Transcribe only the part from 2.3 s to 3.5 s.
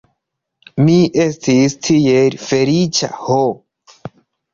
feliĉa ho!